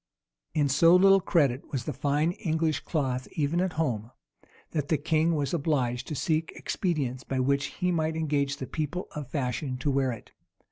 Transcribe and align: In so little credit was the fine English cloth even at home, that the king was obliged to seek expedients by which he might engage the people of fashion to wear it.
In 0.55 0.67
so 0.67 0.95
little 0.95 1.21
credit 1.21 1.69
was 1.71 1.83
the 1.83 1.93
fine 1.93 2.31
English 2.31 2.79
cloth 2.79 3.27
even 3.33 3.61
at 3.61 3.73
home, 3.73 4.09
that 4.71 4.87
the 4.87 4.97
king 4.97 5.35
was 5.35 5.53
obliged 5.53 6.07
to 6.07 6.15
seek 6.15 6.51
expedients 6.55 7.23
by 7.23 7.39
which 7.39 7.65
he 7.65 7.91
might 7.91 8.15
engage 8.15 8.57
the 8.57 8.65
people 8.65 9.09
of 9.11 9.29
fashion 9.29 9.77
to 9.77 9.91
wear 9.91 10.11
it. 10.11 10.31